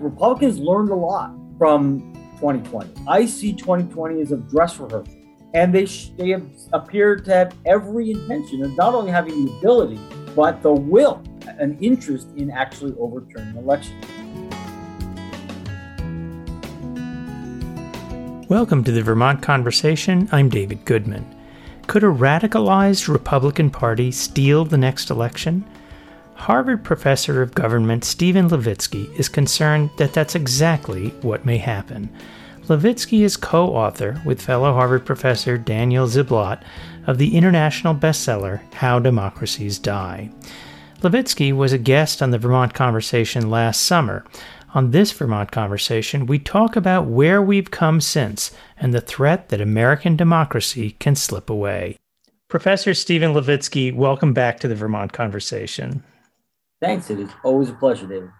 [0.00, 2.88] Republicans learned a lot from 2020.
[3.08, 5.12] I see 2020 as a dress rehearsal,
[5.54, 9.52] and they sh- they have appeared to have every intention of not only having the
[9.58, 9.98] ability
[10.36, 11.20] but the will,
[11.58, 14.04] an interest in actually overturning elections.
[18.48, 20.28] Welcome to the Vermont Conversation.
[20.30, 21.34] I'm David Goodman.
[21.88, 25.64] Could a radicalized Republican Party steal the next election?
[26.38, 32.08] Harvard professor of government Steven Levitsky is concerned that that's exactly what may happen.
[32.68, 36.62] Levitsky is co author with fellow Harvard professor Daniel Ziblatt
[37.06, 40.30] of the international bestseller How Democracies Die.
[41.02, 44.24] Levitsky was a guest on the Vermont Conversation last summer.
[44.74, 49.60] On this Vermont Conversation, we talk about where we've come since and the threat that
[49.60, 51.96] American democracy can slip away.
[52.48, 56.02] Professor Steven Levitsky, welcome back to the Vermont Conversation.
[56.80, 57.10] Thanks.
[57.10, 58.30] It is always a pleasure, David.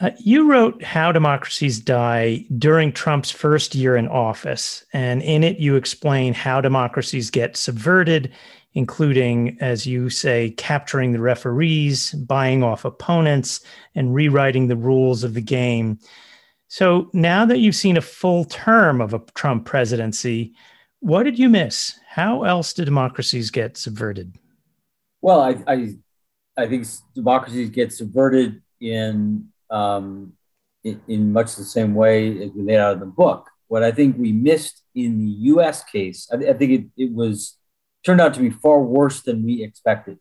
[0.00, 4.84] Uh, you wrote How Democracies Die during Trump's first year in office.
[4.92, 8.32] And in it, you explain how democracies get subverted,
[8.74, 13.60] including, as you say, capturing the referees, buying off opponents,
[13.96, 15.98] and rewriting the rules of the game.
[16.68, 20.54] So now that you've seen a full term of a Trump presidency,
[21.00, 21.98] what did you miss?
[22.06, 24.36] How else do democracies get subverted?
[25.22, 25.96] Well, I, I
[26.58, 30.32] I think democracies get subverted in, um,
[30.82, 33.48] in, in much the same way as we laid out in the book.
[33.68, 35.84] What I think we missed in the U.S.
[35.84, 37.56] case, I, I think it, it was
[38.04, 40.18] turned out to be far worse than we expected,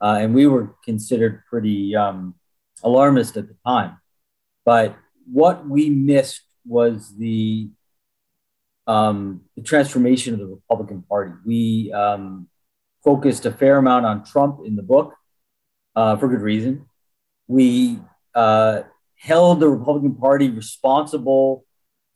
[0.00, 2.34] uh, and we were considered pretty um,
[2.82, 3.96] alarmist at the time.
[4.64, 4.96] But
[5.30, 7.70] what we missed was the
[8.86, 11.32] um, the transformation of the Republican Party.
[11.46, 12.48] We um,
[13.04, 15.14] focused a fair amount on Trump in the book,
[15.94, 16.86] uh, for good reason.
[17.46, 17.98] We
[18.34, 18.82] uh,
[19.16, 21.64] held the Republican Party responsible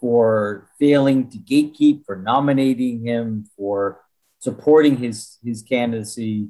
[0.01, 4.01] for failing to gatekeep, for nominating him, for
[4.41, 6.49] supporting his, his candidacy,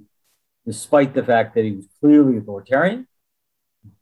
[0.65, 3.07] despite the fact that he was clearly authoritarian.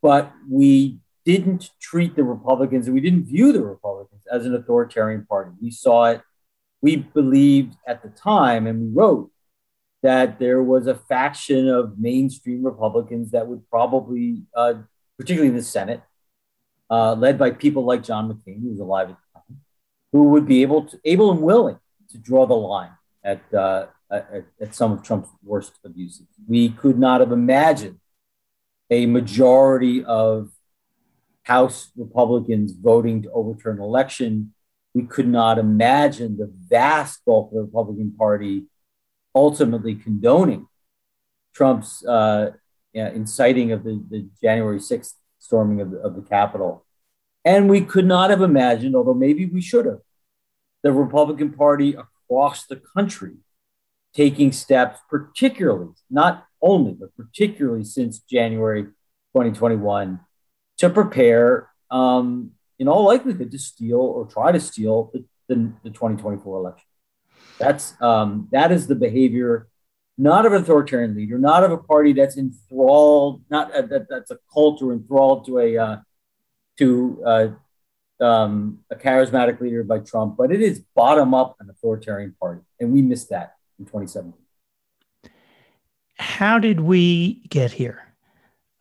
[0.00, 5.26] But we didn't treat the Republicans and we didn't view the Republicans as an authoritarian
[5.26, 5.50] party.
[5.60, 6.22] We saw it,
[6.81, 9.31] we believed at the time, and we wrote
[10.04, 14.75] that there was a faction of mainstream Republicans that would probably, uh,
[15.19, 16.03] particularly in the Senate,
[16.91, 19.60] uh, led by people like John McCain, who was alive at the time,
[20.12, 21.78] who would be able to, able and willing
[22.10, 22.91] to draw the line
[23.25, 26.26] at, uh, at, at some of Trump's worst abuses.
[26.47, 27.98] We could not have imagined
[28.91, 30.50] a majority of
[31.44, 34.53] House Republicans voting to overturn an election.
[34.93, 38.64] We could not imagine the vast bulk of the Republican Party
[39.34, 40.69] ultimately condoning
[41.55, 42.53] Trump's uh,
[42.93, 46.84] inciting of the, the January 6th storming of the, of the Capitol.
[47.44, 50.00] And we could not have imagined, although maybe we should have,
[50.83, 53.34] the Republican Party across the country
[54.15, 58.84] taking steps, particularly, not only, but particularly since January
[59.34, 60.21] 2021,
[60.78, 65.91] to prepare, um, in all likelihood, to steal or try to steal the, the, the
[65.91, 66.87] 2024 election.
[67.59, 69.69] That's um, that is the behavior,
[70.19, 74.31] not of an authoritarian leader, not of a party that's enthralled, not a, that, that's
[74.31, 75.97] a cult or enthralled to a uh,
[76.78, 77.48] to uh,
[78.20, 82.93] um, a charismatic leader by Trump, but it is bottom up an authoritarian party, and
[82.93, 84.34] we missed that in 2017.
[86.16, 88.14] How did we get here?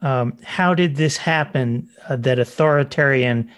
[0.01, 3.49] Um, how did this happen uh, that authoritarian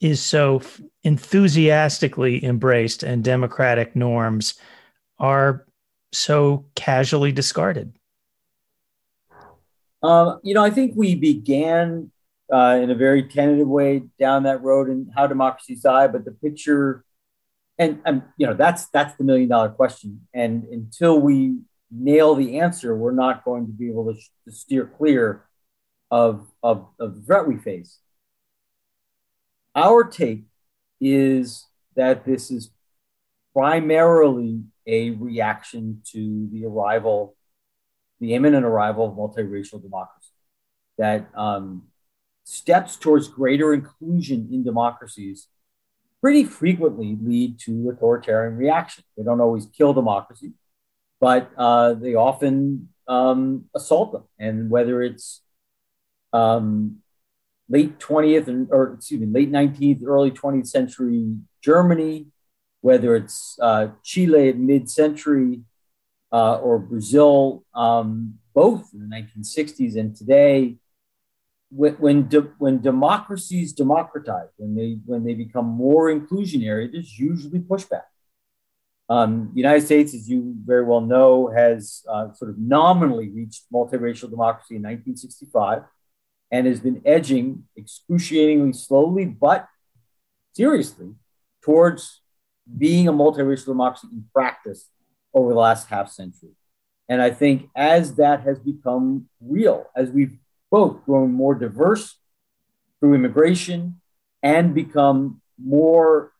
[0.00, 0.60] is so
[1.04, 4.54] enthusiastically embraced and democratic norms
[5.18, 5.66] are
[6.12, 7.92] so casually discarded?
[10.02, 12.10] Um, you know, I think we began
[12.52, 16.32] uh, in a very tentative way down that road and how democracies die, but the
[16.32, 17.04] picture,
[17.78, 20.26] and, and you know, that's that's the million dollar question.
[20.34, 21.58] And until we
[21.90, 25.44] nail the answer, we're not going to be able to, sh- to steer clear
[26.10, 27.98] of, of, of the threat we face.
[29.74, 30.44] Our take
[31.04, 31.66] is
[31.96, 32.70] that this is
[33.52, 37.36] primarily a reaction to the arrival,
[38.20, 40.32] the imminent arrival of multiracial democracy,
[40.96, 41.82] that um,
[42.44, 45.48] steps towards greater inclusion in democracies
[46.22, 49.04] pretty frequently lead to authoritarian reaction.
[49.16, 50.52] They don't always kill democracy,
[51.20, 54.24] but uh, they often um, assault them.
[54.38, 55.42] And whether it's
[56.32, 57.02] um,
[57.68, 62.26] late 20th and, or excuse me, late 19th, early 20th century Germany,
[62.80, 65.62] whether it's uh, Chile at mid-century
[66.32, 70.76] uh, or Brazil, um, both in the 1960s and today,
[71.70, 77.58] when when, de, when democracies democratize, when they when they become more inclusionary, there's usually
[77.58, 78.04] pushback.
[79.08, 83.64] Um, the United States, as you very well know, has uh, sort of nominally reached
[83.72, 85.82] multiracial democracy in 1965
[86.50, 89.68] and has been edging excruciatingly slowly but
[90.52, 91.14] seriously
[91.62, 92.20] towards
[92.78, 94.90] being a multiracial democracy in practice
[95.32, 96.52] over the last half century.
[97.08, 100.36] And I think as that has become real, as we've
[100.70, 102.16] both grown more diverse
[103.00, 104.00] through immigration
[104.42, 106.32] and become more,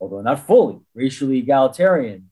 [0.00, 2.30] although not fully, racially egalitarian,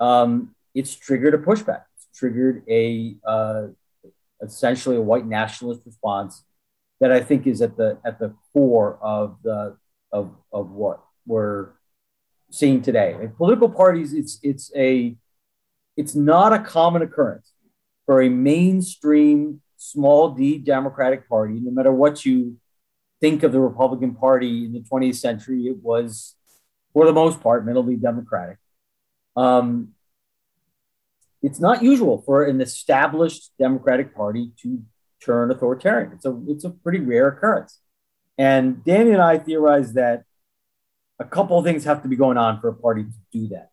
[0.00, 1.82] um, it's triggered a pushback.
[1.96, 3.66] It's triggered a uh,
[4.42, 6.44] essentially a white nationalist response
[7.00, 9.76] that I think is at the at the core of the
[10.12, 11.70] of of what we're
[12.50, 13.16] seeing today.
[13.20, 15.16] In political parties, it's it's a
[15.96, 17.52] it's not a common occurrence
[18.06, 22.56] for a mainstream small d Democratic Party, no matter what you
[23.20, 26.34] think of the Republican Party in the 20th century, it was,
[26.92, 28.58] for the most part, middle-D Democratic.
[29.36, 29.93] Um,
[31.44, 34.82] it's not usual for an established Democratic Party to
[35.22, 36.12] turn authoritarian.
[36.12, 37.80] It's a it's a pretty rare occurrence.
[38.38, 40.24] And Danny and I theorize that
[41.20, 43.70] a couple of things have to be going on for a party to do that.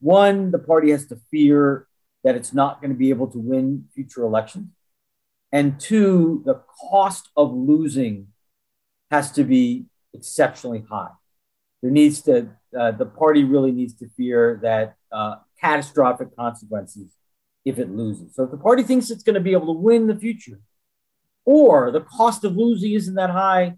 [0.00, 1.86] One, the party has to fear
[2.24, 4.68] that it's not going to be able to win future elections.
[5.50, 8.28] And two, the cost of losing
[9.10, 11.10] has to be exceptionally high.
[11.82, 17.10] There needs to, uh, the party really needs to fear that uh, catastrophic consequences
[17.64, 18.34] if it loses.
[18.34, 20.60] So if the party thinks it's going to be able to win the future,
[21.44, 23.76] or the cost of losing isn't that high,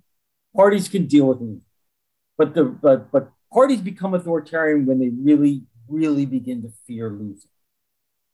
[0.55, 1.61] parties can deal with it.
[2.37, 7.51] But the but but parties become authoritarian when they really really begin to fear losing.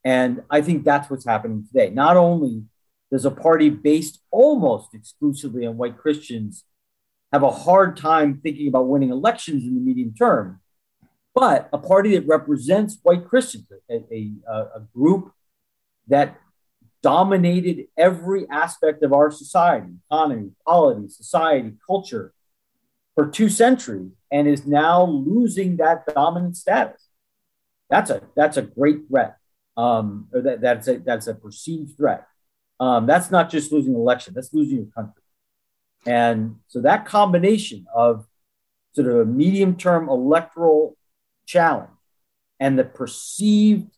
[0.05, 1.91] And I think that's what's happening today.
[1.91, 2.65] Not only
[3.11, 6.65] does a party based almost exclusively on white Christians
[7.33, 10.61] have a hard time thinking about winning elections in the medium term,
[11.37, 15.33] but a party that represents white Christians, a, a, a group
[16.09, 16.41] that
[17.03, 22.33] dominated every aspect of our society, economy, polity, society, culture
[23.15, 27.03] for two centuries, and is now losing that dominant status.
[27.91, 29.37] That's a that's a great threat.
[29.77, 32.27] Um, or that, that's a that's a perceived threat.
[32.81, 35.23] Um, that's not just losing an election, that's losing your country.
[36.07, 38.27] And so that combination of
[38.95, 40.97] sort of a medium term electoral
[41.47, 41.91] challenge
[42.61, 43.91] and the perceived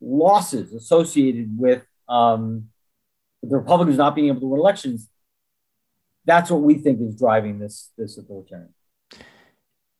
[0.00, 2.68] losses associated with um,
[3.42, 5.08] the Republicans not being able to win elections,
[6.24, 8.74] that's what we think is driving this this authoritarian.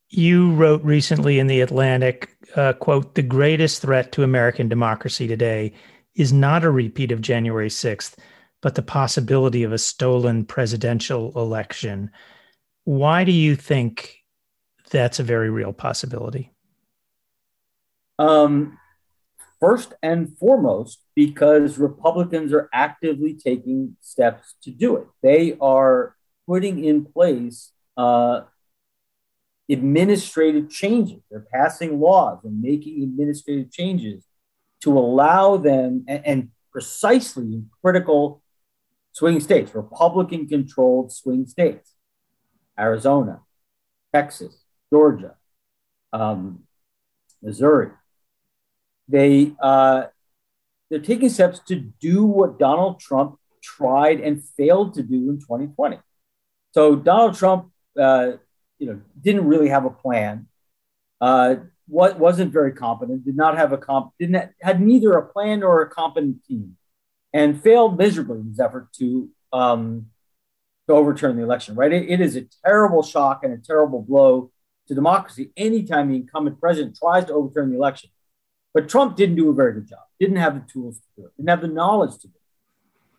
[0.08, 5.72] You wrote recently in the Atlantic, uh, "quote The greatest threat to American democracy today
[6.14, 8.16] is not a repeat of January 6th,
[8.62, 12.10] but the possibility of a stolen presidential election.
[12.84, 14.23] Why do you think
[14.90, 16.52] that's a very real possibility?
[18.18, 18.78] Um,
[19.60, 25.06] first and foremost, because Republicans are actively taking steps to do it.
[25.22, 26.14] They are
[26.46, 28.42] putting in place uh,
[29.70, 31.22] administrative changes.
[31.30, 34.24] They're passing laws and making administrative changes
[34.82, 38.42] to allow them, and, and precisely in critical
[39.12, 41.94] swing states, Republican controlled swing states,
[42.78, 43.40] Arizona,
[44.12, 45.34] Texas, Georgia,
[46.12, 46.64] um,
[47.42, 47.90] Missouri.
[49.08, 50.04] They uh,
[50.90, 55.98] they're taking steps to do what Donald Trump tried and failed to do in 2020.
[56.72, 58.32] So Donald Trump, uh,
[58.78, 60.48] you know, didn't really have a plan.
[61.20, 65.26] Uh, what wasn't very competent, did not have a comp, didn't have, had neither a
[65.26, 66.76] plan nor a competent team,
[67.32, 70.06] and failed miserably in his effort to um,
[70.88, 71.74] to overturn the election.
[71.74, 74.50] Right, it, it is a terrible shock and a terrible blow
[74.88, 78.10] to democracy anytime the incumbent president tries to overturn the election.
[78.72, 80.00] But Trump didn't do a very good job.
[80.18, 81.36] Didn't have the tools to do it.
[81.36, 82.40] Didn't have the knowledge to do it.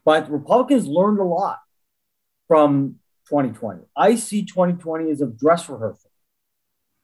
[0.04, 1.60] But Republicans learned a lot
[2.48, 3.84] from 2020.
[3.96, 6.12] I see 2020 as a dress rehearsal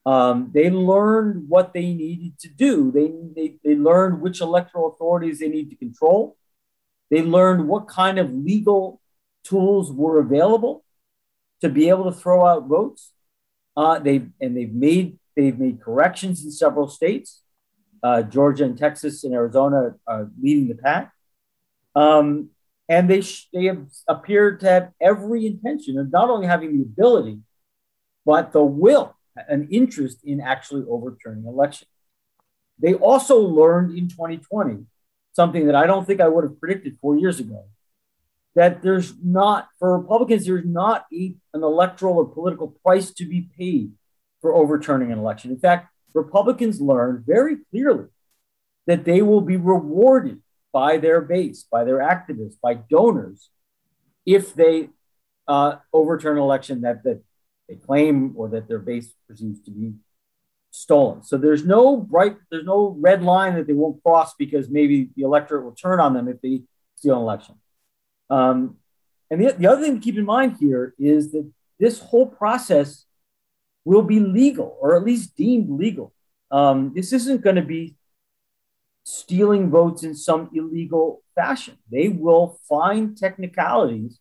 [0.06, 2.92] um, they learned what they needed to do.
[2.92, 6.38] They, they, they learned which electoral authorities they need to control.
[7.12, 9.00] They learned what kind of legal
[9.44, 10.84] tools were available
[11.62, 13.12] to be able to throw out votes.
[13.76, 17.42] Uh, they and they've made they've made corrections in several states.
[18.04, 21.14] Uh, Georgia and Texas and Arizona are leading the pack.
[21.96, 22.50] Um,
[22.90, 26.84] and they sh- they have appeared to have every intention of not only having the
[26.84, 27.40] ability,
[28.26, 29.16] but the will
[29.48, 31.90] an interest in actually overturning elections.
[32.80, 34.86] They also learned in 2020
[35.34, 37.66] something that I don't think I would have predicted four years ago
[38.56, 43.50] that there's not, for Republicans, there's not a, an electoral or political price to be
[43.58, 43.92] paid
[44.42, 45.52] for overturning an election.
[45.52, 48.08] In fact, Republicans learned very clearly
[48.88, 50.42] that they will be rewarded
[50.74, 53.50] by their base, by their activists, by donors,
[54.26, 54.90] if they
[55.48, 57.22] uh, overturn an election that, that
[57.70, 59.94] they claim or that their base perceives to be
[60.72, 61.24] stolen.
[61.24, 65.24] So there's no bright, there's no red line that they won't cross because maybe the
[65.24, 66.64] electorate will turn on them if they
[66.96, 67.56] steal an election.
[68.32, 68.78] Um,
[69.30, 73.06] and the, the other thing to keep in mind here is that this whole process
[73.84, 76.14] will be legal or at least deemed legal.
[76.50, 77.96] Um, this isn't going to be
[79.04, 81.78] stealing votes in some illegal fashion.
[81.92, 84.20] They will find technicalities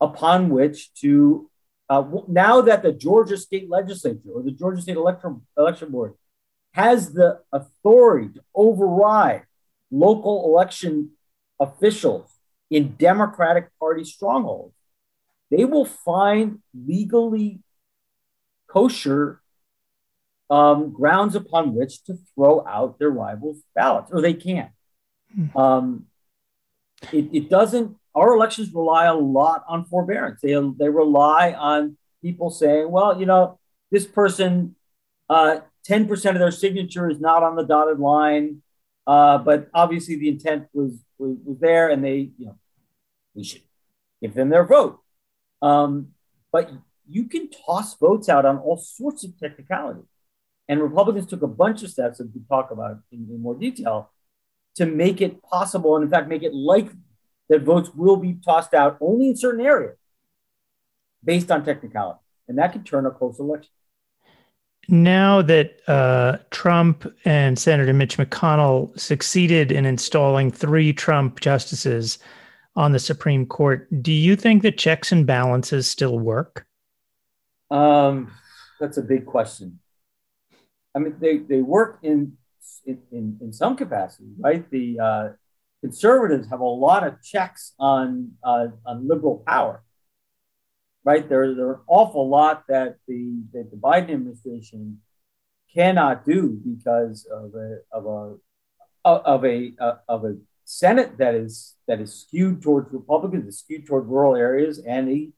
[0.00, 1.50] upon which to,
[1.90, 6.14] uh, now that the Georgia state legislature or the Georgia state election, election board
[6.72, 9.42] has the authority to override
[9.90, 11.10] local election
[11.60, 12.33] officials
[12.74, 14.74] in Democratic Party strongholds,
[15.48, 17.60] they will find legally
[18.66, 19.40] kosher
[20.50, 24.70] um, grounds upon which to throw out their rivals' ballots, or they can.
[25.32, 25.56] Hmm.
[25.56, 26.06] Um,
[27.12, 27.96] it, it, doesn't.
[28.12, 30.40] Our elections rely a lot on forbearance.
[30.40, 33.60] They they rely on people saying, "Well, you know,
[33.92, 34.74] this person,
[35.30, 38.62] uh, ten percent of their signature is not on the dotted line,
[39.06, 42.56] uh, but obviously the intent was, was was there, and they, you know,
[43.34, 43.62] we should
[44.22, 45.00] give them their vote."
[45.62, 46.08] Um,
[46.52, 46.70] but
[47.08, 50.04] you can toss votes out on all sorts of technicalities.
[50.68, 54.10] And Republicans took a bunch of steps that we talk about in, in more detail
[54.76, 56.96] to make it possible and, in fact, make it likely
[57.48, 59.96] that votes will be tossed out only in certain areas
[61.22, 62.18] based on technicality.
[62.48, 63.70] And that could turn a close election.
[64.88, 72.18] Now that uh, Trump and Senator Mitch McConnell succeeded in installing three Trump justices
[72.76, 76.66] on the Supreme Court, do you think that checks and balances still work?
[77.70, 78.32] Um,
[78.80, 79.78] that's a big question.
[80.94, 82.36] I mean, they, they work in,
[82.86, 84.68] in, in some capacity, right?
[84.70, 85.28] The uh,
[85.80, 89.82] conservatives have a lot of checks on, uh, on liberal power,
[91.04, 91.28] right?
[91.28, 95.00] There, there are an awful lot that the, that the Biden administration
[95.72, 98.36] cannot do because of a, of a,
[99.04, 103.86] of a, uh, of a Senate that is, that is skewed towards Republicans, is skewed
[103.86, 105.30] toward rural areas, and a,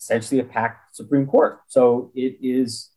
[0.00, 1.60] essentially a packed Supreme Court.
[1.68, 2.90] So it is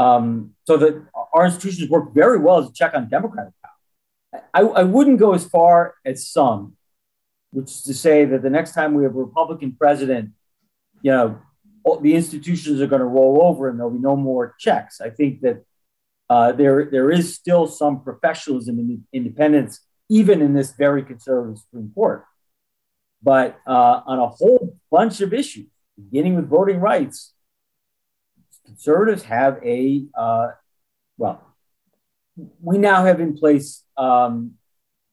[0.00, 4.42] um, so that our institutions work very well as a check on democratic power.
[4.54, 6.76] I, I wouldn't go as far as some,
[7.50, 10.30] which is to say that the next time we have a Republican president,
[11.02, 11.38] you know,
[12.00, 15.02] the institutions are going to roll over and there'll be no more checks.
[15.02, 15.64] I think that
[16.30, 21.92] uh, there there is still some professionalism and independence, even in this very conservative Supreme
[21.94, 22.26] Court.
[23.22, 27.32] But uh, on a whole bunch of issues, beginning with voting rights,
[28.66, 30.48] conservatives have a, uh,
[31.16, 31.46] well,
[32.60, 34.54] we now have in place um,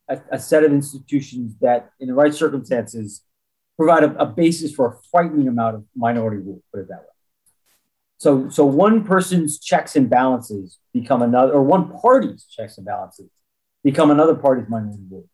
[0.08, 3.24] a, a, set of institutions that, in the right circumstances,
[3.76, 7.06] provide a, a, basis for a frightening amount of minority rule, put it that way.
[8.20, 13.30] So, so one person's checks and balances become another, or one party's checks and balances
[13.88, 15.30] become another party's minority rule.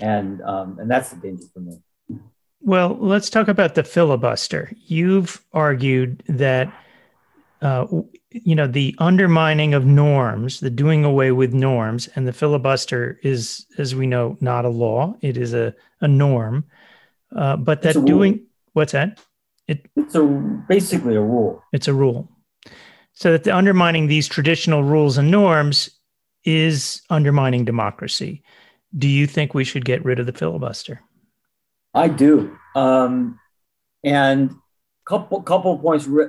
[0.00, 1.74] And, um, and that's the danger for me.
[2.62, 4.72] Well, let's talk about the filibuster.
[4.86, 6.72] You've argued that
[7.60, 7.86] uh,
[8.30, 13.66] you know, the undermining of norms, the doing away with norms, and the filibuster is,
[13.78, 15.14] as we know, not a law.
[15.20, 16.64] It is a, a norm.
[17.36, 19.20] Uh, but that doing what's that?
[19.68, 20.24] It, it's a
[20.68, 21.62] basically a rule.
[21.72, 22.28] It's a rule.
[23.12, 25.90] So that the undermining these traditional rules and norms
[26.44, 28.42] is undermining democracy.
[28.96, 31.00] Do you think we should get rid of the filibuster?
[31.94, 32.56] I do.
[32.74, 33.38] Um,
[34.04, 34.54] and
[35.06, 36.28] couple couple points re-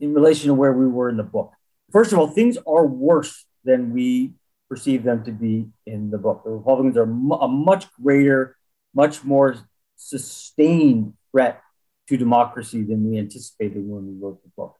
[0.00, 1.52] in relation to where we were in the book.
[1.90, 4.34] First of all, things are worse than we
[4.68, 6.44] perceive them to be in the book.
[6.44, 8.56] The Republicans are a much greater,
[8.94, 9.56] much more
[9.96, 11.62] sustained threat
[12.08, 14.76] to democracy than we anticipated when we wrote the book.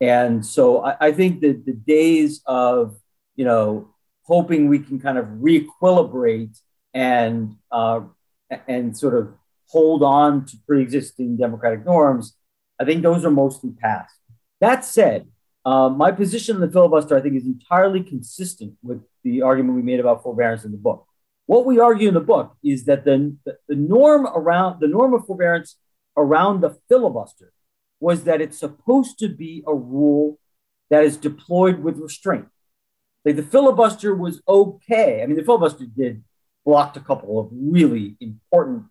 [0.00, 2.96] And so I, I think that the days of,
[3.36, 3.93] you know,
[4.24, 6.58] hoping we can kind of re-equilibrate
[6.92, 8.00] and uh,
[8.68, 9.34] and sort of
[9.68, 12.36] hold on to pre-existing democratic norms,
[12.80, 14.14] I think those are mostly past.
[14.60, 15.28] That said,
[15.64, 19.82] uh, my position on the filibuster, I think, is entirely consistent with the argument we
[19.82, 21.06] made about forbearance in the book.
[21.46, 25.14] What we argue in the book is that the, the, the norm around the norm
[25.14, 25.76] of forbearance
[26.16, 27.52] around the filibuster
[28.00, 30.38] was that it's supposed to be a rule
[30.90, 32.46] that is deployed with restraint.
[33.24, 35.22] Like the filibuster was okay.
[35.22, 36.22] I mean, the filibuster did
[36.64, 38.84] blocked a couple of really important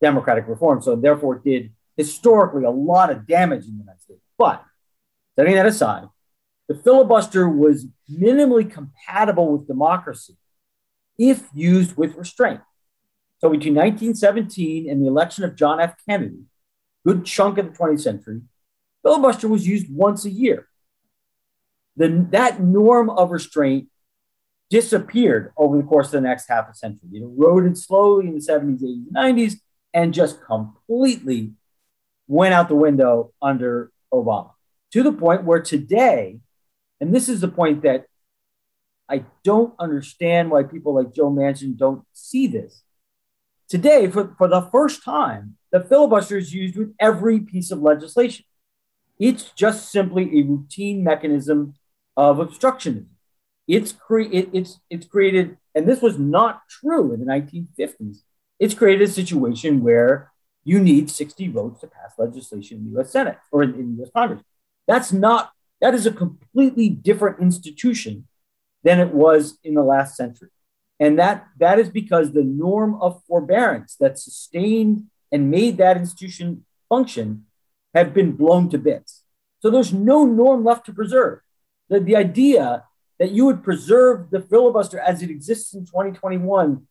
[0.00, 4.20] democratic reforms, So therefore, did historically a lot of damage in the United States.
[4.38, 4.64] But
[5.36, 6.08] setting that aside,
[6.68, 10.36] the filibuster was minimally compatible with democracy
[11.18, 12.60] if used with restraint.
[13.40, 15.94] So between 1917 and the election of John F.
[16.08, 16.42] Kennedy,
[17.06, 18.42] good chunk of the 20th century,
[19.02, 20.68] filibuster was used once a year.
[21.98, 23.88] That norm of restraint
[24.70, 27.08] disappeared over the course of the next half a century.
[27.14, 29.54] It eroded slowly in the 70s, 80s, 90s,
[29.94, 31.52] and just completely
[32.26, 34.50] went out the window under Obama
[34.92, 36.40] to the point where today,
[37.00, 38.06] and this is the point that
[39.08, 42.82] I don't understand why people like Joe Manchin don't see this.
[43.68, 48.44] Today, for, for the first time, the filibuster is used with every piece of legislation.
[49.18, 51.74] It's just simply a routine mechanism
[52.18, 53.06] of obstructionism.
[53.68, 58.22] It's, cre- it, it's, it's created, and this was not true in the 1950s,
[58.58, 60.32] it's created a situation where
[60.64, 64.02] you need 60 votes to pass legislation in the US Senate or in, in the
[64.02, 64.42] US Congress.
[64.88, 68.26] That's not, that is a completely different institution
[68.82, 70.50] than it was in the last century.
[70.98, 76.64] And that, that is because the norm of forbearance that sustained and made that institution
[76.88, 77.44] function
[77.94, 79.22] have been blown to bits.
[79.60, 81.40] So there's no norm left to preserve.
[81.88, 82.84] The, the idea
[83.18, 86.86] that you would preserve the filibuster as it exists in 2021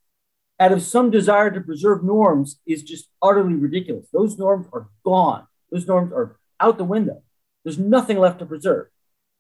[0.60, 4.08] out of some desire to preserve norms is just utterly ridiculous.
[4.12, 5.46] Those norms are gone.
[5.72, 7.22] Those norms are out the window.
[7.64, 8.88] There's nothing left to preserve.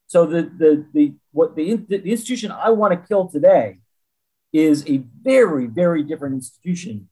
[0.08, 3.80] So the the the what the, the institution I want to kill today
[4.54, 7.10] is a very very different institution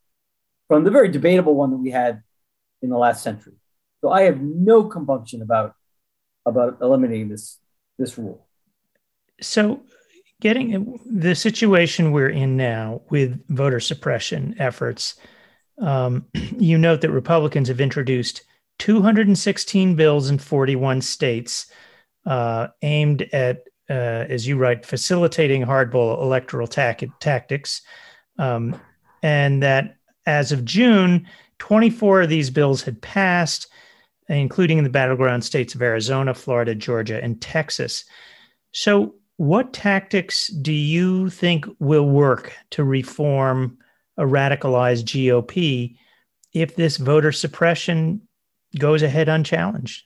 [0.67, 2.23] from the very debatable one that we had
[2.81, 3.53] in the last century.
[4.01, 5.75] So I have no compunction about
[6.45, 7.59] about eliminating this
[7.97, 8.45] this rule.
[9.41, 9.81] So
[10.41, 15.15] getting the situation we're in now with voter suppression efforts,
[15.79, 16.25] um,
[16.57, 18.43] you note that Republicans have introduced
[18.79, 21.67] 216 bills in 41 states
[22.25, 23.93] uh, aimed at, uh,
[24.29, 27.81] as you write, facilitating hardball electoral ta- tactics.
[28.37, 28.79] Um,
[29.23, 31.27] and that as of June,
[31.59, 33.67] 24 of these bills had passed,
[34.27, 38.05] including in the battleground states of Arizona, Florida, Georgia, and Texas.
[38.71, 43.77] So, what tactics do you think will work to reform
[44.17, 45.97] a radicalized GOP
[46.53, 48.21] if this voter suppression
[48.77, 50.03] goes ahead unchallenged?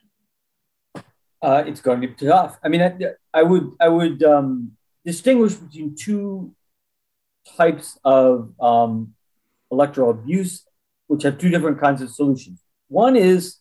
[1.41, 2.57] Uh, it's going to be tough.
[2.63, 2.93] I mean, I,
[3.33, 4.73] I would I would um,
[5.05, 6.53] distinguish between two
[7.55, 9.13] types of um,
[9.71, 10.65] electoral abuse,
[11.07, 12.61] which have two different kinds of solutions.
[12.89, 13.57] One is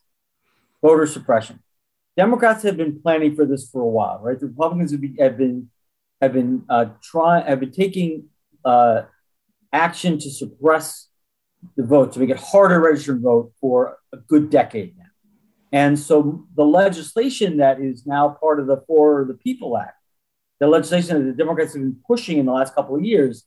[0.83, 1.63] voter suppression.
[2.17, 4.39] Democrats have been planning for this for a while, right?
[4.39, 5.71] The Republicans have been have been,
[6.21, 8.25] have been uh, trying have been taking
[8.65, 9.03] uh,
[9.73, 11.09] action to suppress
[11.77, 15.05] the vote to make it harder to register and vote for a good decade now.
[15.73, 19.97] And so the legislation that is now part of the For the People Act,
[20.61, 23.45] the legislation that the Democrats have been pushing in the last couple of years,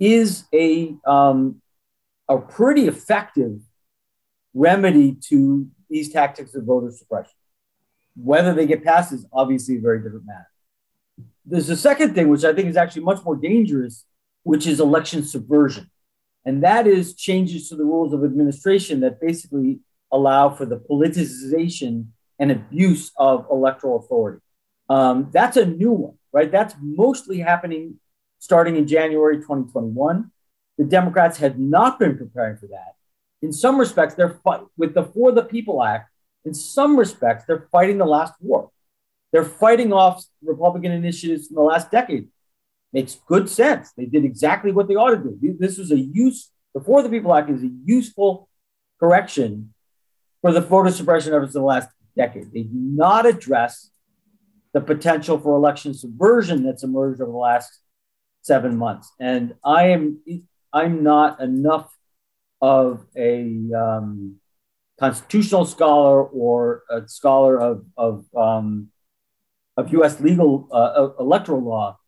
[0.00, 1.62] is a um,
[2.28, 3.60] a pretty effective
[4.54, 7.34] remedy to these tactics of voter suppression.
[8.16, 10.48] Whether they get passed is obviously a very different matter.
[11.44, 14.04] There's a second thing, which I think is actually much more dangerous,
[14.44, 15.90] which is election subversion.
[16.44, 19.80] And that is changes to the rules of administration that basically
[20.12, 22.06] allow for the politicization
[22.38, 24.40] and abuse of electoral authority.
[24.88, 26.50] Um, that's a new one, right?
[26.50, 27.98] That's mostly happening
[28.38, 30.30] starting in January 2021.
[30.76, 32.94] The Democrats had not been preparing for that.
[33.44, 36.10] In some respects, they're fight with the For the People Act.
[36.46, 38.70] In some respects, they're fighting the last war.
[39.32, 42.28] They're fighting off Republican initiatives from the last decade.
[42.94, 43.92] Makes good sense.
[43.92, 45.56] They did exactly what they ought to do.
[45.58, 46.50] This was a use.
[46.74, 48.48] The For the People Act is a useful
[48.98, 49.74] correction
[50.40, 52.50] for the voter suppression efforts of the last decade.
[52.50, 53.90] They do not address
[54.72, 57.78] the potential for election subversion that's emerged over the last
[58.40, 59.12] seven months.
[59.20, 60.22] And I am
[60.72, 61.93] I'm not enough
[62.60, 64.36] of a um,
[64.98, 68.88] constitutional scholar or a scholar of of, um,
[69.76, 70.20] of U.S.
[70.20, 71.98] legal uh, electoral law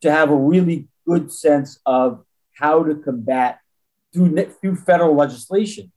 [0.00, 3.60] to have a really good sense of how to combat
[4.12, 5.92] through through federal legislation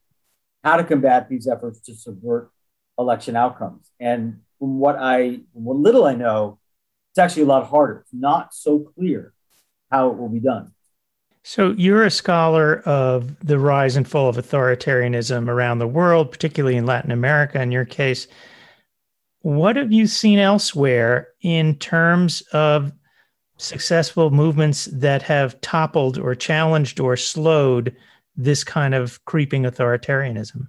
[0.62, 2.50] how to combat these efforts to subvert
[2.98, 3.90] election outcomes.
[3.98, 6.58] And from what I, what little I know,
[7.10, 8.00] it's actually a lot harder.
[8.00, 9.32] It's not so clear
[9.90, 10.72] how it will be done.
[11.42, 16.76] So you're a scholar of the rise and fall of authoritarianism around the world, particularly
[16.76, 17.60] in Latin America.
[17.60, 18.28] In your case,
[19.40, 22.92] what have you seen elsewhere in terms of
[23.56, 27.96] successful movements that have toppled or challenged or slowed
[28.36, 30.66] this kind of creeping authoritarianism?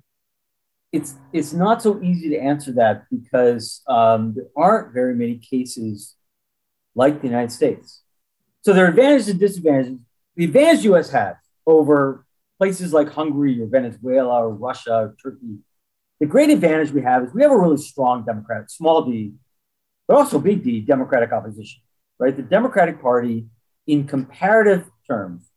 [0.93, 6.15] It's it's not so easy to answer that because um, there aren't very many cases
[6.95, 8.01] like the United States.
[8.61, 9.99] So there are advantages and disadvantages.
[10.35, 11.09] The advantage U.S.
[11.09, 12.25] has over
[12.57, 15.57] places like Hungary or Venezuela or Russia or Turkey,
[16.19, 19.33] the great advantage we have is we have a really strong Democratic, small d,
[20.07, 21.81] but also big D, Democratic opposition,
[22.19, 22.35] right?
[22.35, 23.47] The Democratic Party,
[23.87, 25.49] in comparative terms,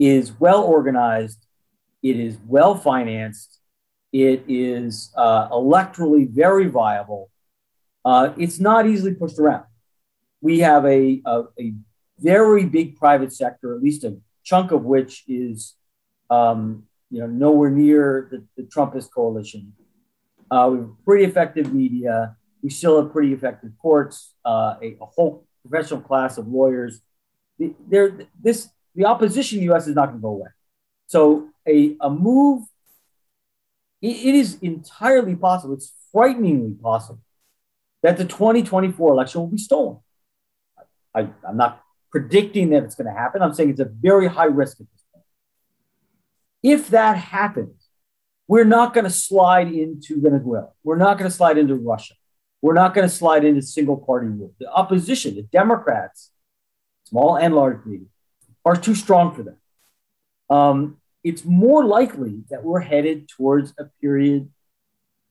[0.00, 1.46] is well organized,
[2.02, 3.60] it is well financed,
[4.12, 7.30] it is uh, electorally very viable.
[8.04, 9.64] Uh, it's not easily pushed around.
[10.40, 11.74] We have a, a, a,
[12.18, 15.74] very big private sector, at least a chunk of which is
[16.30, 19.72] um, you know, nowhere near the, the Trumpist coalition.
[20.50, 22.36] Uh, we have pretty effective media.
[22.62, 27.00] We still have pretty effective courts, uh, a, a, whole professional class of lawyers.
[27.58, 29.86] The, this the opposition in the U.S.
[29.86, 30.48] is not going to go away.
[31.06, 32.64] So a, a move,
[34.00, 35.74] it, it is entirely possible.
[35.74, 37.20] It's frighteningly possible
[38.02, 39.98] that the 2024 election will be stolen.
[41.14, 41.82] I, I'm not
[42.16, 43.42] predicting that it's going to happen.
[43.42, 44.86] I'm saying it's a very high risk this.
[46.62, 47.90] If that happens,
[48.48, 50.70] we're not going to slide into Venezuela.
[50.82, 52.14] We're not going to slide into Russia.
[52.62, 54.54] We're not going to slide into single party rule.
[54.58, 56.30] The opposition, the Democrats,
[57.04, 58.06] small and large media,
[58.64, 59.58] are too strong for them.
[60.48, 64.48] Um, it's more likely that we're headed towards a period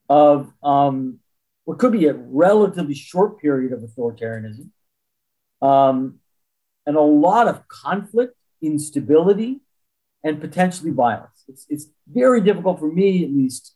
[0.07, 1.17] of um,
[1.63, 4.69] what could be a relatively short period of authoritarianism
[5.63, 6.19] um,
[6.85, 9.61] and a lot of conflict, instability,
[10.23, 11.43] and potentially violence.
[11.47, 13.75] It's, it's very difficult for me, at least,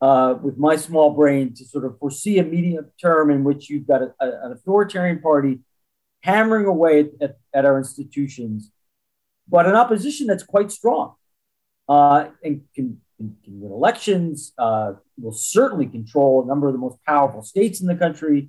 [0.00, 3.86] uh, with my small brain, to sort of foresee a medium term in which you've
[3.86, 5.60] got a, a, an authoritarian party
[6.22, 8.70] hammering away at, at, at, our institutions,
[9.48, 11.14] but an opposition that's quite strong
[11.88, 16.98] uh, and can, can, win elections, uh, will certainly control a number of the most
[17.04, 18.48] powerful states in the country,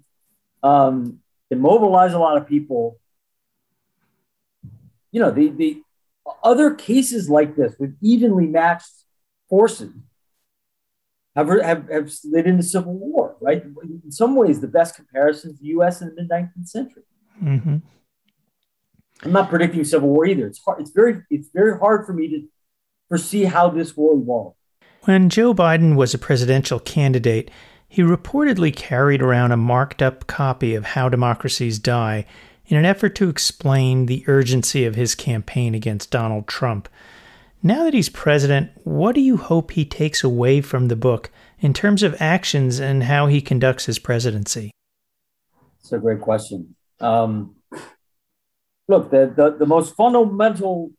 [0.64, 1.20] um,
[1.50, 3.00] can mobilize a lot of people.
[5.12, 5.82] You know, the, the
[6.44, 8.92] other cases like this with evenly matched
[9.50, 9.94] forces
[11.36, 13.64] have, have, have slid into civil war, right?
[14.04, 17.04] In some ways, the best comparison is the US in the mid 19th century.
[17.42, 17.78] Mm-hmm.
[19.24, 20.48] I'm not predicting civil war either.
[20.48, 20.82] It's hard.
[20.82, 21.22] It's very.
[21.30, 22.48] It's very hard for me to
[23.08, 24.56] foresee how this will evolve.
[25.04, 27.52] When Joe Biden was a presidential candidate,
[27.88, 32.26] he reportedly carried around a marked up copy of How Democracies Die
[32.72, 36.88] in an effort to explain the urgency of his campaign against Donald Trump.
[37.62, 41.30] Now that he's president, what do you hope he takes away from the book
[41.60, 44.72] in terms of actions and how he conducts his presidency?
[45.82, 46.76] It's a great question.
[47.02, 47.58] Um,
[48.88, 50.92] look, the, the, the most fundamental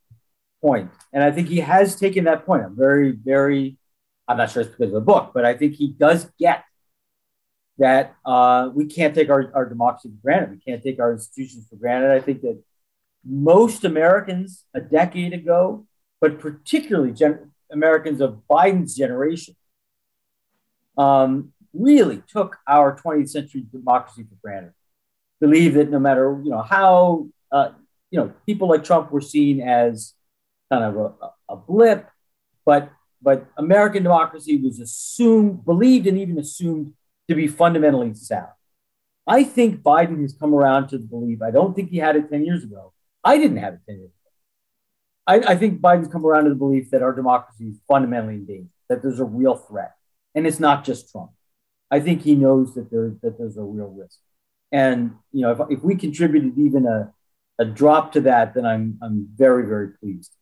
[0.61, 2.64] point, and I think he has taken that point.
[2.64, 3.78] I'm very, very,
[4.28, 6.64] I'm not sure it's because of the book, but I think he does get
[7.83, 10.51] that uh, we can't take our, our democracy for granted.
[10.51, 12.11] We can't take our institutions for granted.
[12.12, 12.59] I think that
[13.25, 15.87] most Americans a decade ago,
[16.21, 19.55] but particularly gen- Americans of Biden's generation,
[20.97, 24.75] um, really took our 20th century democracy for granted
[25.42, 27.71] believe that no matter you know how uh,
[28.11, 30.14] you know people like Trump were seen as
[30.71, 32.09] kind of a, a blip,
[32.64, 32.90] but
[33.21, 36.95] but American democracy was assumed, believed, and even assumed
[37.33, 38.49] to be fundamentally sound.
[39.27, 41.42] I think Biden has come around to the belief.
[41.42, 42.92] I don't think he had it 10 years ago.
[43.23, 44.23] I didn't have it 10 years ago.
[45.27, 48.45] I, I think Biden's come around to the belief that our democracy is fundamentally in
[48.45, 49.95] danger, that there's a real threat.
[50.35, 51.31] And it's not just Trump.
[51.90, 54.18] I think he knows that, there, that there's a real risk.
[54.73, 57.12] And you know, if, if we contributed even a,
[57.59, 60.33] a drop to that, then I'm I'm very very pleased.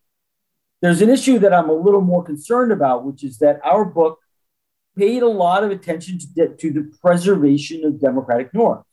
[0.80, 4.19] There's an issue that I'm a little more concerned about, which is that our book
[5.00, 8.84] paid a lot of attention to, de- to the preservation of democratic norms,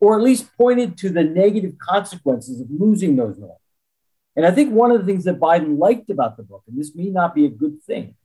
[0.00, 3.60] or at least pointed to the negative consequences of losing those norms.
[4.36, 6.94] And I think one of the things that Biden liked about the book, and this
[6.94, 8.16] may not be a good thing,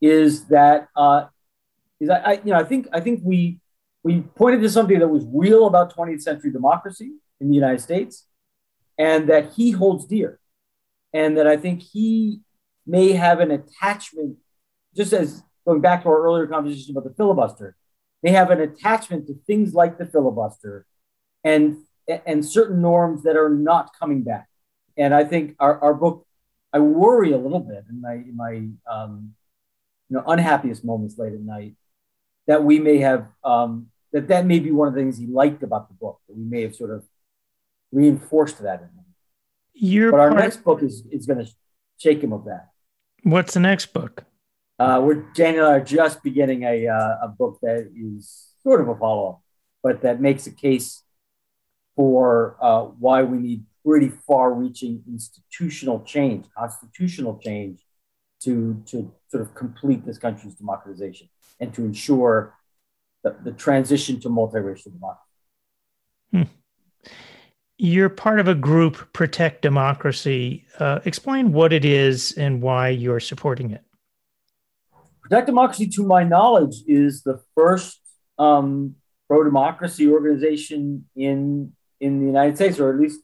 [0.00, 1.26] is that uh,
[2.00, 3.60] is I, I you know I think I think we
[4.02, 8.26] we pointed to something that was real about 20th century democracy in the United States
[8.98, 10.38] and that he holds dear.
[11.12, 12.40] And that I think he
[12.86, 14.36] may have an attachment,
[14.94, 17.76] just as going back to our earlier conversation about the filibuster,
[18.22, 20.86] they have an attachment to things like the filibuster
[21.44, 21.78] and,
[22.24, 24.48] and certain norms that are not coming back.
[24.96, 26.26] And I think our, our book,
[26.72, 29.34] I worry a little bit in my, in my um,
[30.08, 31.74] you know, unhappiest moments late at night
[32.46, 35.62] that we may have um, that that may be one of the things he liked
[35.62, 36.20] about the book.
[36.28, 37.04] That we may have sort of
[37.92, 39.04] reinforced that in him.
[39.74, 41.52] Your but our part- next book is is going to
[41.98, 42.68] shake him of that.
[43.22, 44.24] What's the next book?
[44.78, 48.96] Uh, we're Daniel are just beginning a uh, a book that is sort of a
[48.96, 49.42] follow up,
[49.82, 51.02] but that makes a case
[51.94, 57.80] for uh, why we need pretty far reaching institutional change, constitutional change,
[58.42, 62.54] to to sort of complete this country's democratization and to ensure
[63.24, 65.22] the, the transition to multiracial democracy.
[66.32, 66.42] Hmm.
[67.78, 70.66] You're part of a group, Protect Democracy.
[70.78, 73.85] Uh, explain what it is and why you're supporting it.
[75.28, 78.00] Protect Democracy, to my knowledge, is the first
[78.38, 78.94] um,
[79.26, 83.20] pro democracy organization in in the United States, or at least,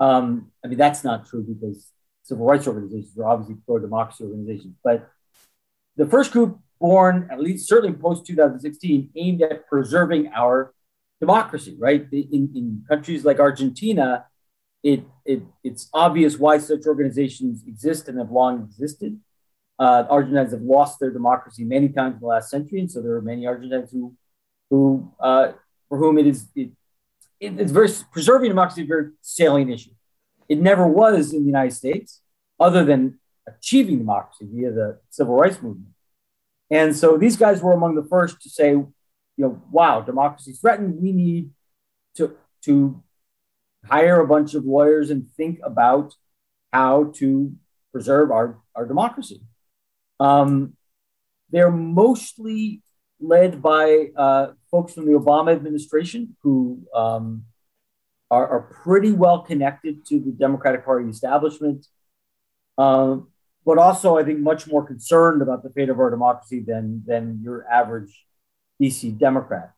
[0.00, 1.90] um, I mean, that's not true because
[2.22, 4.76] civil rights organizations are obviously pro democracy organizations.
[4.82, 5.10] But
[5.96, 10.72] the first group born, at least certainly post 2016, aimed at preserving our
[11.20, 12.06] democracy, right?
[12.12, 14.24] In, in countries like Argentina,
[14.82, 19.20] it, it, it's obvious why such organizations exist and have long existed.
[19.78, 23.14] Uh, Argentines have lost their democracy many times in the last century, and so there
[23.14, 24.14] are many Argentines who,
[24.70, 25.52] who uh,
[25.88, 26.70] for whom it is it,
[27.40, 29.90] it, it's very preserving democracy is a very salient issue.
[30.48, 32.20] It never was in the United States,
[32.60, 35.88] other than achieving democracy via the civil rights movement.
[36.70, 38.94] And so these guys were among the first to say, you
[39.36, 41.02] know, wow, democracy is threatened.
[41.02, 41.50] We need
[42.16, 43.02] to to
[43.86, 46.14] hire a bunch of lawyers and think about
[46.72, 47.52] how to
[47.92, 49.40] preserve our, our democracy.
[50.20, 50.74] Um,
[51.50, 52.82] they're mostly
[53.20, 57.44] led by uh, folks from the Obama administration who um,
[58.30, 61.86] are, are, pretty well connected to the Democratic Party establishment,
[62.76, 63.28] um,
[63.64, 67.40] but also, I think, much more concerned about the fate of our democracy than, than
[67.42, 68.26] your average
[68.82, 69.72] DC Democrat.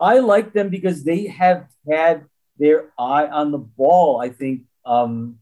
[0.00, 2.24] I like them because they have had
[2.58, 5.38] their eye on the ball, I think, um,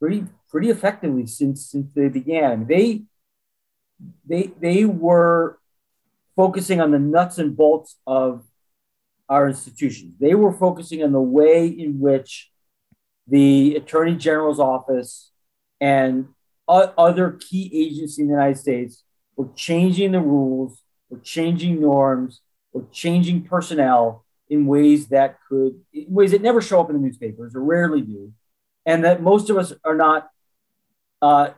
[0.00, 2.66] pretty pretty effectively since since they began.
[2.66, 3.02] They
[4.26, 5.58] they they were
[6.36, 8.44] focusing on the nuts and bolts of
[9.28, 10.14] our institutions.
[10.18, 12.50] They were focusing on the way in which
[13.28, 15.30] the Attorney General's office
[15.80, 16.28] and
[16.68, 19.02] other key agencies in the United States
[19.36, 22.40] were changing the rules, were changing norms,
[22.72, 27.02] were changing personnel in ways that could, in ways that never show up in the
[27.02, 28.32] newspapers or rarely do,
[28.84, 30.28] and that most of us are not,
[31.22, 31.50] uh,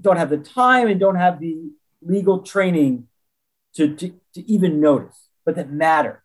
[0.00, 1.70] don't have the time and don't have the
[2.02, 3.08] legal training
[3.74, 6.22] to, to, to even notice, but that matter.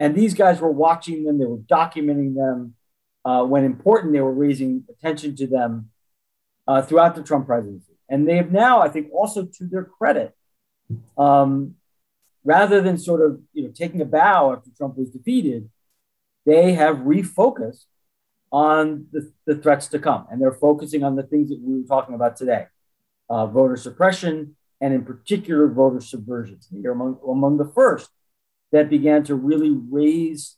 [0.00, 2.74] And these guys were watching them, they were documenting them.
[3.24, 5.90] Uh, when important, they were raising attention to them
[6.68, 7.94] uh, throughout the Trump presidency.
[8.08, 10.34] And they have now, I think, also to their credit,
[11.16, 11.76] um,
[12.44, 15.70] rather than sort of you know taking a bow after Trump was defeated,
[16.44, 17.86] they have refocused
[18.54, 21.86] on the, the threats to come, and they're focusing on the things that we were
[21.88, 22.66] talking about today:
[23.28, 26.60] uh, voter suppression, and in particular, voter subversion.
[26.70, 28.10] They're among among the first
[28.70, 30.56] that began to really raise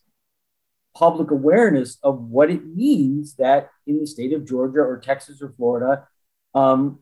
[0.95, 5.55] public awareness of what it means that in the state of Georgia or Texas or
[5.57, 6.07] Florida,
[6.55, 6.99] um,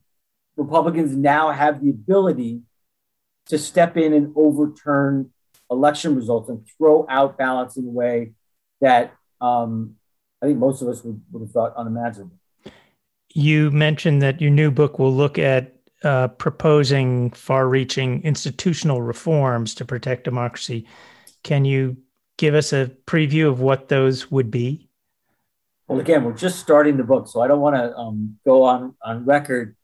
[0.57, 2.61] Republicans now have the ability
[3.47, 5.33] to step in and overturn
[5.71, 8.33] election results and throw out ballots in a way
[8.81, 9.97] that um,
[10.45, 12.37] I think most of us would, would have thought unimaginable.
[13.33, 19.75] You mentioned that your new book will look at uh, proposing far reaching institutional reforms
[19.77, 20.87] to protect democracy.
[21.45, 21.97] Can you
[22.37, 24.91] give us a preview of what those would be?
[25.89, 28.95] Well, again, we're just starting the book, so I don't want to um, go on,
[29.03, 29.77] on record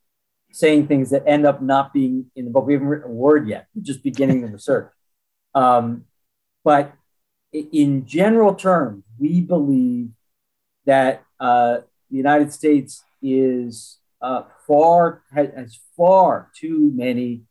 [0.53, 2.67] saying things that end up not being in the book.
[2.67, 3.69] We haven't written a word yet.
[3.75, 4.93] We're just beginning the research.
[5.55, 6.05] Um,
[6.65, 6.93] but
[7.51, 10.11] in general terms, we believe
[10.87, 11.79] that uh,
[12.11, 17.43] the United States is uh, far has far too many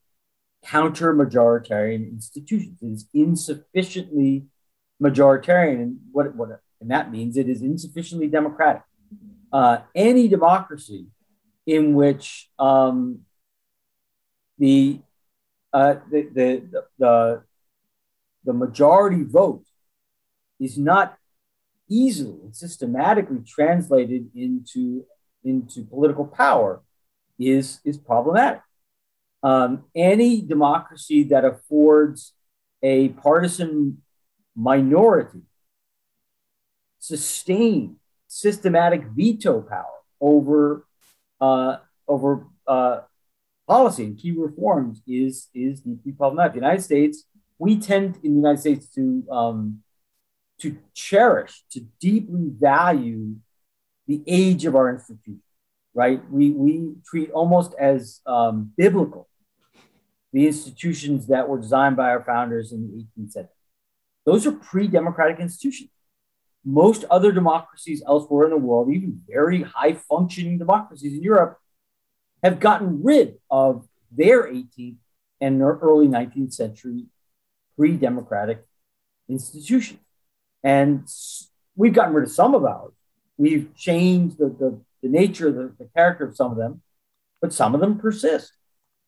[0.64, 2.80] counter majoritarian institutions.
[2.82, 4.46] It is insufficiently
[5.02, 8.84] majoritarian, and what what and that means it is insufficiently democratic.
[9.52, 11.08] Uh, any democracy
[11.66, 13.22] in which um,
[14.58, 15.00] the,
[15.74, 17.44] uh, the, the the
[18.44, 19.66] the majority vote
[20.60, 21.18] is not
[21.90, 25.06] easily and systematically translated into
[25.44, 26.82] into political power
[27.40, 28.62] is is problematic.
[29.42, 32.34] Um, any democracy that affords
[32.84, 34.02] a partisan
[34.56, 35.42] minority
[37.00, 37.96] sustained
[38.28, 40.86] systematic veto power over
[41.42, 43.00] uh, over uh,
[43.68, 46.54] policy and key reforms is is deeply problematic.
[46.54, 47.24] The United States,
[47.58, 49.82] we tend in the United States to um,
[50.60, 53.36] to cherish, to deeply value
[54.08, 55.44] the age of our institutions.
[55.94, 56.22] right?
[56.32, 59.28] We, we treat almost as um, biblical
[60.32, 63.54] the institutions that were designed by our founders in the 18th century.
[64.26, 65.90] Those are pre democratic institutions.
[66.64, 71.58] Most other democracies elsewhere in the world, even very high functioning democracies in Europe,
[72.44, 74.98] have gotten rid of their 18th
[75.42, 77.06] and early 19th century
[77.76, 78.66] pre democratic
[79.28, 80.00] institutions.
[80.64, 81.08] And
[81.76, 82.94] we've gotten rid of some of ours.
[83.38, 86.82] We've changed the, the, the nature, the, the character of some of them,
[87.42, 88.52] but some of them persist.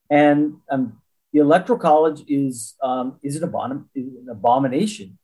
[0.09, 1.01] And um,
[1.33, 5.17] the electoral college is um, is an, abom- an abomination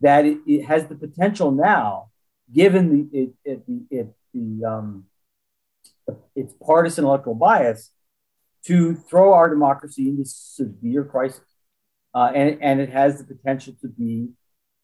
[0.00, 2.08] that it, it, has the potential now,
[2.52, 5.04] given the it, it, it the um,
[6.34, 7.90] its partisan electoral bias,
[8.64, 11.40] to throw our democracy into severe crisis,
[12.14, 14.30] uh, and and it has the potential to be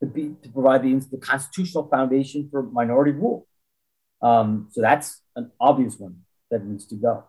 [0.00, 3.46] to be to provide the, the constitutional foundation for minority rule.
[4.22, 6.16] Um, so that's an obvious one
[6.50, 7.24] that needs to go.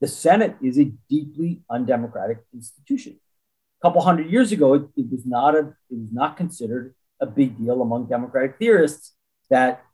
[0.00, 3.20] The Senate is a deeply undemocratic institution.
[3.80, 7.26] A couple hundred years ago, it, it was not a it was not considered a
[7.26, 9.14] big deal among democratic theorists
[9.50, 9.84] that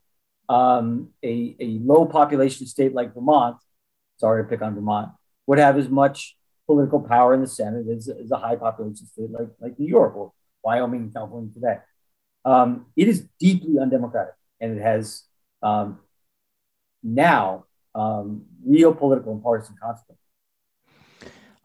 [0.49, 3.57] um, a, a low population state like Vermont,
[4.17, 5.11] sorry to pick on Vermont,
[5.47, 6.37] would have as much
[6.67, 10.17] political power in the Senate as, as a high population state like, like New York
[10.17, 11.77] or Wyoming California today.
[12.45, 15.25] Um, it is deeply undemocratic and it has
[15.63, 15.99] um,
[17.03, 20.25] now um, real political and partisan consequences.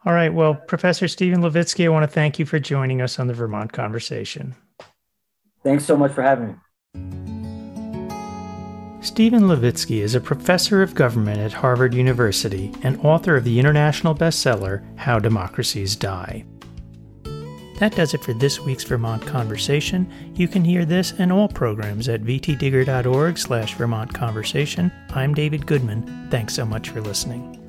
[0.05, 0.33] All right.
[0.33, 3.71] Well, Professor Steven Levitsky, I want to thank you for joining us on the Vermont
[3.71, 4.55] Conversation.
[5.63, 6.55] Thanks so much for having me.
[9.01, 14.15] Steven Levitsky is a professor of government at Harvard University and author of the international
[14.15, 16.45] bestseller How Democracies Die.
[17.83, 20.09] That does it for this week's Vermont Conversation.
[20.35, 24.89] You can hear this and all programs at vtdigger.org slash Vermont Conversation.
[25.09, 26.29] I'm David Goodman.
[26.31, 27.62] Thanks so much for listening.